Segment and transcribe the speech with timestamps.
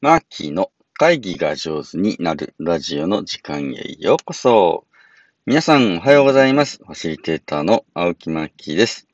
[0.00, 4.84] マーキーの会議が上手になるラジオの時間へようこそ。
[5.44, 6.78] 皆さんおはようございます。
[6.78, 9.08] ファシリテーターの青木マーキーです。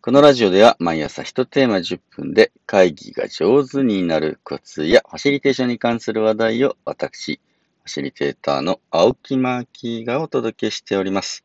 [0.00, 7.40] このラジオでは毎朝1テーマ10分で会議が上手になるコツやファシリテーションに関する話題を私、
[7.82, 11.42] ファシリテーターの青木マーキーがお届けしております。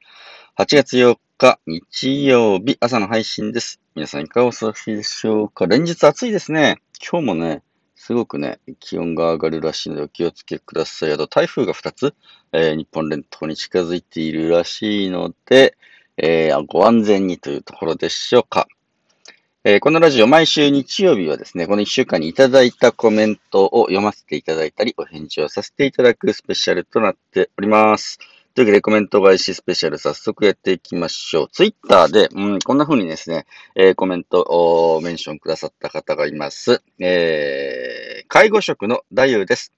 [0.59, 3.79] 8月4日日曜日朝の配信です。
[3.95, 5.65] 皆さんいかがお過ごしでしょうか？
[5.65, 6.83] 連日暑いですね。
[7.01, 7.63] 今日もね、
[8.09, 11.13] すごくね、気温が上がるらしいのでお気をつけください。
[11.13, 12.15] あと台風が2つ、
[12.51, 15.77] えー、日本列島に近づいているらしいので、
[16.17, 18.67] えー、ご安全にというところでしょうか。
[19.63, 28.17] えー、このラジオ、毎週日曜日はですね、この1週間にいただいたコメントを読ませていただいたり、お返事をさせていただくスペシャルとなっております。
[28.55, 31.49] というわけで、コメント返しスペシャル、早速やっていきましょう。
[31.49, 33.45] ツイッターで、うん、こんな風にですね、
[33.75, 36.81] えー、コメントをメンションくださった方がいます。
[36.99, 37.98] えー、
[38.31, 39.73] 介護職のダユです。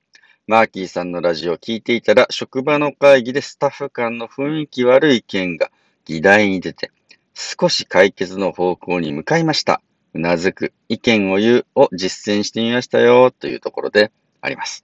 [0.45, 5.71] マーキーさんのラジオを聞いていたら、職場の会議でスタッフ間の雰囲気悪い意見が
[6.03, 6.91] 議題に出て、
[7.33, 9.81] 少し解決の方向に向かいました。
[10.13, 14.83] うなずく、意見を言うを実践してみましたよ、というところであります。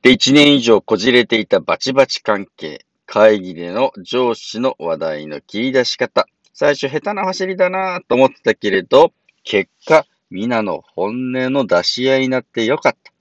[0.00, 2.86] で、1年以上こじれていたバチバチ関係。
[3.04, 6.26] 会議での上司の話題の切り出し方。
[6.54, 9.12] 最初下手な走りだなと思ってたけれど、
[9.44, 13.12] 結果、皆の本音の出し合いになってよかった。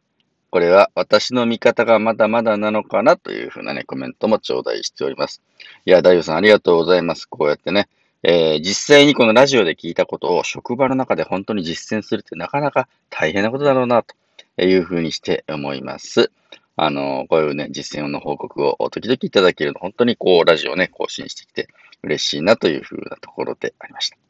[0.52, 5.42] これは私の見方がまだまだなのかなというふうなね、コメントも頂戴しております。
[5.86, 7.26] いや、大夫さんありがとうございます。
[7.26, 7.88] こうやってね、
[8.24, 14.16] えー、実際にこのラジオで聞いたことを職場の中で本当に実践するってなかなか大変なことだろうなと
[14.64, 16.32] いうふうにして思います。
[16.76, 21.68] あの、こういうね、実践の報告を時々いただけるの、本当にこう、ラジオね、更新してきて
[22.04, 24.29] 嬉しいなというふうなところでありました。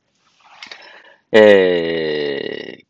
[1.32, 2.86] えー、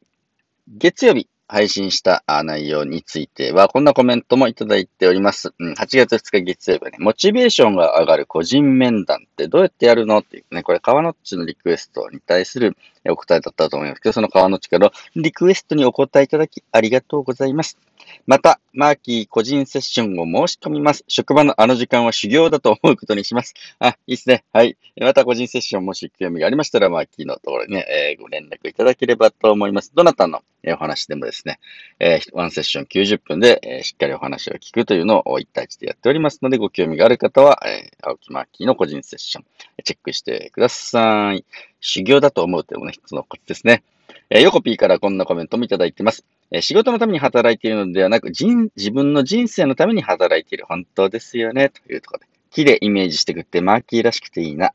[0.67, 5.51] 月曜日、配信した内容については、こんなコメントもいただいております。
[5.57, 17.77] うん、8月2日月曜日はね、モチベーションが上がる個人面談ってどうやってやるのっていうね、これ川のっちのリクエストに対するお答えだったと思いますけど、その川のっちからリクエストにお答えいただきありがとうございます。
[18.25, 21.03] また、マーキー個人セッションを申し込みます。
[21.07, 23.53] 職場のあの時間は修行だと思うことにします。
[23.79, 24.43] あ、いいっすね。
[24.53, 24.77] はい。
[24.99, 29.91] また個人セッションもし興味がありましたら、マーキーのところにね、えー、ご連絡いただければと思います。
[29.95, 31.59] どなたのお話でもですね、
[31.99, 39.45] えー、ワンセッション90分で、えー、しっかりお話を聞くというのを1対1でやっておりますので、ご興味がある方は、え、青木マーキーの個人セッション、
[39.83, 41.45] チェックしてください。
[41.81, 43.83] 修行だと思うというのもね、一つのコツですね。
[44.29, 46.25] えー、ヨコピーからこんなコメントもいただいてます。
[46.51, 50.65] えー、仕事のために働いているのではなく、人、自分の人生のために働いている。
[50.65, 51.69] 本当ですよね。
[51.69, 52.27] というところで。
[52.51, 54.71] 木でイメージしてくってマーキーらしくていいな。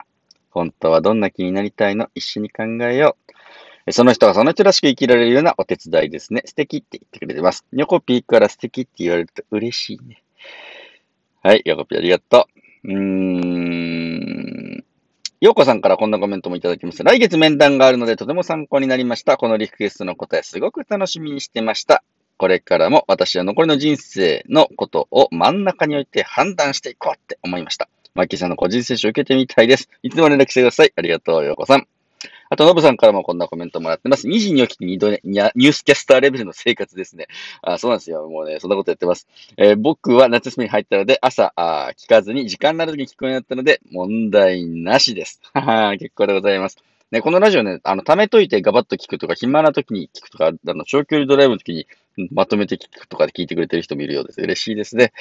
[0.50, 2.09] 本当はどんな気になりたいの？
[2.15, 3.16] 一緒に考えよ
[3.86, 3.92] う。
[3.92, 6.42] その人がその人らしく生きられるようなお手伝いですね。
[6.47, 7.66] 素敵って言ってくれてます。
[7.72, 10.22] ヨコピーから素敵って言われると嬉しいね。
[11.42, 12.47] はい、ヨコピーありがと
[12.84, 12.88] う。
[12.88, 14.03] うーん。
[15.44, 17.05] ようこさんからこんなコメントもいただきました。
[17.05, 19.37] 来月面談があるのでとても参考になりました。
[19.37, 22.03] このリクエストの答えすごく楽しみにしてました。
[22.38, 27.91] これからも私は残りの人生のことを真ん中に置いて判断していこうって思いました。
[28.15, 29.91] マッキーさんの個人接種を受けてみたいです。
[30.03, 30.94] いつも連絡してください。
[30.97, 31.87] ありがとう、ようこさん。
[32.54, 34.28] あと、ノブさんからもこんなコメントもらってます。
[34.28, 37.26] 2時に起きて2度ね、ニュースキャスターレベルの生活ですね。
[37.62, 38.28] あそうなんですよ。
[38.28, 39.26] もうね、そんなことやってます。
[39.56, 45.41] えー、僕は夏休みに入ったので、朝あ聞かずに時間になる時に聞くようになったので、問題なしです。
[45.53, 46.78] はは、結構でございます。
[47.10, 51.88] ね、このラジオね、あの、貯めといてガバッと聞くとか、暇な時に聞くとか、あの、長距離ドライブの時に
[52.30, 54.41] まとめて聞くとかで聞いてくれてる人もいるようです。
[54.41, 55.12] 嬉しいですね。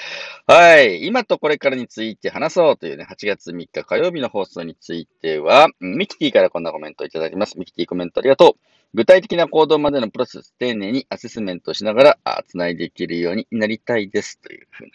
[0.47, 1.05] はい。
[1.05, 7.57] 今とこれからについて話そうというね、8月3日火曜日の放送については、ミキティからこんなコメントをいただきます。
[7.57, 8.73] ミキティコメントありがとう。
[8.95, 14.39] 具体的な行動までのプロセス、丁寧にアセスメントしながら、つないでいけるようになりたいです。
[14.39, 14.91] というふうな、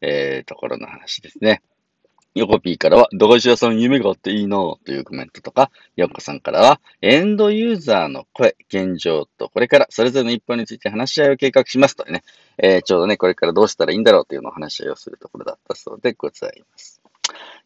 [0.00, 1.62] えー、ところの話ですね。
[2.36, 12.22] ヨコピーからは、駄菓子屋さん夢があっていいなというコメントとか、ヨコさんからは、エンドユーザーの声、現状と、これからそれぞれの一本について話し合いを計画しますとね、
[12.58, 17.00] えー、ちょうどね、これからどうしたらいいんだろうというのを話し合いをするところだったそうでございます。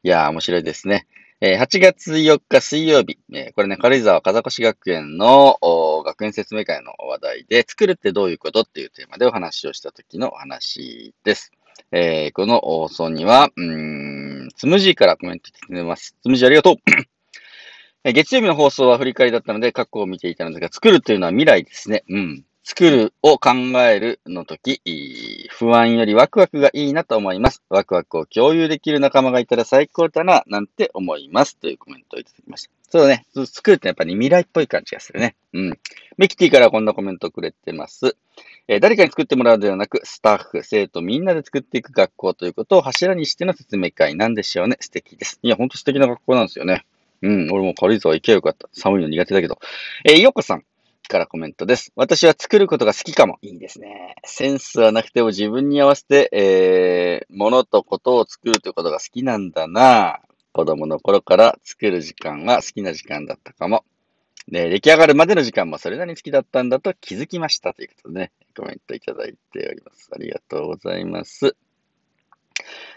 [0.04, 1.08] いやー、面白いですね。
[1.40, 5.58] えー、8月4日水曜日、えー、これね、軽井沢風越学園の
[6.06, 11.50] 学園説明会の話題で、作るってどういうことっていうテーマでお話をした時のお話です。
[11.92, 14.19] えー、この放送には、うん、
[14.60, 16.14] スムージーからコメントいただいてます。
[16.20, 22.04] スムージーありがとう月曜日の放送は振り返りだったので、過去を見ていたのですが、作るというのは未来ですね。
[22.10, 22.44] うん。
[22.62, 24.80] 作るを考えるの時、
[25.50, 27.62] 不安よりワクワクがいいなと思います。
[27.68, 31.56] ワクワクを共有できる仲間がいたら最高だな、なんて思います。
[31.56, 32.70] というコメントをいただきました。
[32.90, 33.26] そうだね。
[33.46, 35.36] 作るってやっぱり未来っぽい感じがするね。
[35.52, 35.78] うん。
[36.16, 38.16] メキティからこんなコメントをくれてます。
[38.68, 44.76] えー誰かに作ってもらうのではなく、スタッフ、生徒みんなで作っていく学校ということを柱にしての説明会なんでしょうね。
[44.80, 45.38] 素敵です。
[45.42, 46.84] いや、ほんと素敵な学校なんですよね。
[47.22, 48.68] うん、俺も軽井沢行けばよかった。
[48.72, 49.58] 寒いの苦手だけど。
[50.04, 50.64] えー、よこさん
[51.10, 51.92] からコメントです。
[51.96, 53.38] 私は作ることが好きかも。
[53.42, 54.14] いいですね。
[54.24, 60.20] センスはなくても自分に合わせて、えー、ものとことを作るということが好きなんだな。
[60.52, 63.84] 子供の頃から作る時間は好きな時間だったかも。
[64.48, 70.10] で、出来上がるまでの時間もそれなりに好きだったんだと気づきましたということでね、コメントいただいております。
[70.12, 71.56] ありがとうございます。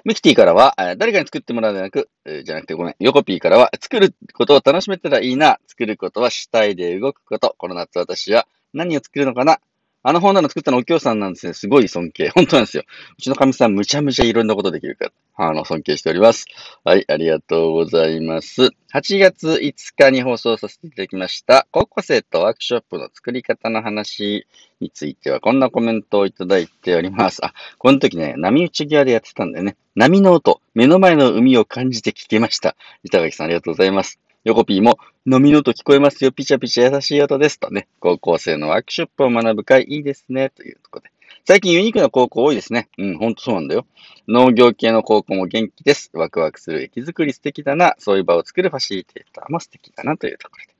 [0.03, 2.09] ミキティからは、誰かに作ってもらうではなく、
[2.43, 5.59] じゃなくてごめん、ヨコピーからは、作ることを楽しめたらいいな。
[5.67, 7.53] 作ることは主体で動くこと。
[7.59, 9.59] この夏私は何を作るのかな
[10.05, 11.53] あの本棚作ったのお京さんなんですね。
[11.53, 12.27] すごい尊敬。
[12.27, 12.83] 本当なんですよ。
[13.17, 15.05] うちのかみさんむちゃむちゃいろんなことできるか
[15.37, 16.45] ら、あの、尊敬しております。
[16.83, 18.63] はい、ありがとうございます。
[18.93, 24.45] 8月5日に放送させていただきました、高校生とワークショップの作り方の話
[24.81, 27.39] については、こんなコメントをいただいております。
[27.45, 29.77] あ、この時ね、波打ち際でやってたんだよね。
[29.95, 32.75] 波の音、目の前の海を感じて聞けました。
[33.05, 34.19] 板垣さんありがとうございます。
[34.43, 37.61] ヨコピーも、波の音聞こえますよ、ピチャピチャ優しい音です。
[37.61, 41.11] とね、高校生のワークショップを学ぶ会いいですね、というところで。
[41.45, 42.89] 最近ユニークな高校多いですね。
[42.97, 43.87] うん、ほんとそうなんだよ。
[44.27, 46.09] 農業系の高校も元気です。
[46.13, 47.95] ワクワクする駅づくり素敵だな。
[47.99, 50.73] そういう場を作るファシリテーターも素敵だなというところで。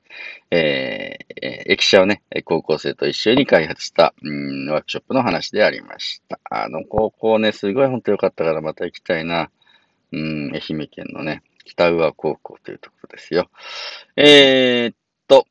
[0.50, 6.38] えー駅舎をね、高校生と一緒に開発した、うん、ワークショップの話でありました。
[6.50, 9.50] あの高校ね、すごい本当良かったからまた行きたいな。
[10.12, 13.50] うん、愛媛県のね、北宇和高校というところですよ。
[14.16, 14.96] えーっ
[15.26, 15.46] と、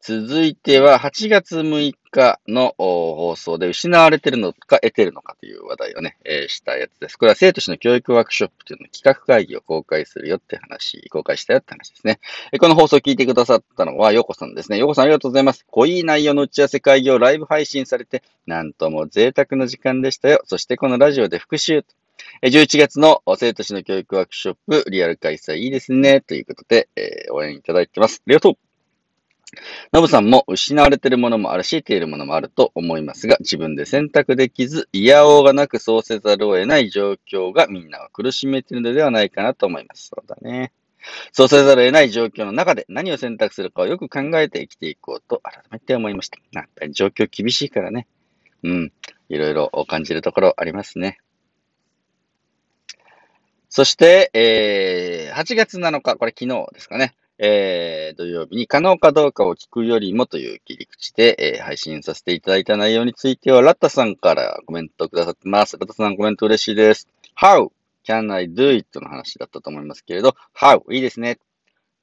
[0.00, 7.16] 続いては8月6日の放送で失われてるのか得てるのかという話題をね、えーしたやつです。
[7.16, 12.20] これは生徒氏の教育ワークショップというの企画会議を公開するよって話、公開したよって話ですね。
[12.52, 14.78] えーこの放送を聞いてくださったのはヨコさんですね。
[14.78, 15.64] ヨコさんありがとうございます。
[15.70, 20.42] 濃い内容の打ち合わせ会議をライブ配信されて、なんとも贅沢な時間でしたよ。
[20.46, 21.84] そしてこのラジオで復習。
[22.42, 26.20] 11月の生徒氏の教育ワークショップリアル開催いいですね。
[26.20, 28.22] ということで、えー応援いただいてます。
[28.26, 28.54] ありがとう。
[29.92, 40.08] ノブさんも失われているものもあるし、得ているものもあると思いますが、自分で選択できず、いやおうがなくそうせざるを得ない状況がみんなを苦しめているのではないかなと思います。
[40.08, 40.72] そうだね。
[41.32, 46.38] そうせざるを得ない状況の中で何を選択するかをよく考えて生きていこうと改めて思いました。
[46.52, 48.06] やっぱり状況厳しいからね。
[48.62, 48.92] うん。
[49.28, 51.18] いろいろ感じるところありますね。
[53.74, 57.14] そして、えー、8月7日、これ昨日ですかね。
[57.38, 65.78] えー、土曜日に可能かどうかを聞くよりもという切り口で、えー配信させていただいた内容については、ラッタさんからコメントくださってます。
[65.78, 67.08] ラッタさんコメント嬉しいです。
[67.34, 67.70] How
[68.06, 69.00] can I do it?
[69.00, 70.82] の話だったと思いますけれど、How?
[70.92, 71.38] いいですね。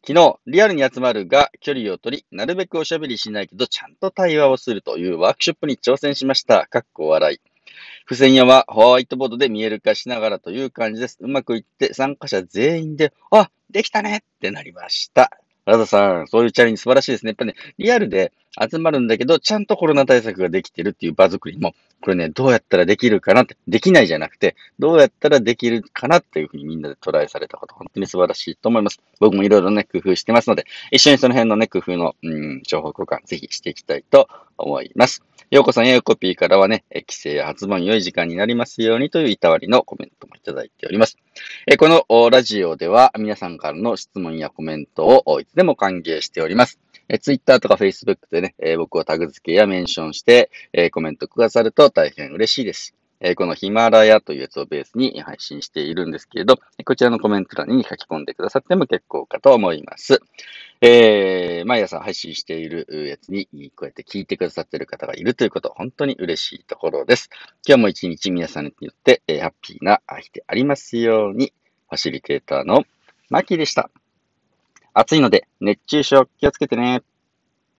[0.03, 6.65] 昨日、リアルに集まるが距離を取り、なるべくおしゃべりしないけど、ちゃんと対話をするというワークショップに挑戦しました。
[6.65, 7.48] かっこ笑い。
[8.09, 11.19] 付箋屋はホワイトボードで見える化しながらという感じです。
[11.21, 15.29] うまくいって参加者全員で、あ、できたねってなりました。
[15.65, 17.29] ラザさん、そういうチャレンジ素晴らしいですね。
[17.29, 29.01] やっぱね、リアルで集まるんだけど、ちゃんとコロナ対策ができてるっていう場作りも、これね、どうやったらできるかなって、できないじゃなくて、どうやったらできるかなっていうふうにみんなでトライされたこと、本当に素晴らしいと思います。
[29.19, 35.23] 僕もいろいろね、工夫してますので、一緒にその辺のね、工夫の、うん、情報交換、ぜひしていきたいと思います。
[35.51, 41.17] ようこさんやよこぴーからはね、え帰省や発売良い時間になりますようにといういたわりのコメントもいただいております。
[41.65, 46.79] えこのラジオでは皆さんからの質問やコメントをいつでも歓迎しております。
[47.09, 52.93] え Twitter とか Facebook でね、え僕をタグ付けやメンションして、えコメントくださると大変嬉しいです。
[53.21, 60.21] えこのヒマラヤというやつをベースに配信しているんですけれど、こちらのコメント欄に書き込んでくださっても結構かと思います。
[60.81, 67.29] えー、毎朝配信しているやつに、こうやって聞いてくださっている方がいるということ、本当に嬉しいところです。
[67.67, 71.53] 今日も一日皆さんによって、えーハッピーな日でありますように、
[71.89, 72.83] ファシリテーターの
[73.29, 73.89] マキでした。
[74.99, 77.03] 暑いので熱中症気をつけてね。